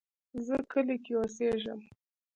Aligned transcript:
زه 0.45 0.55
کلی 0.71 0.97
کې 1.03 1.13
اوسیږم 1.17 1.79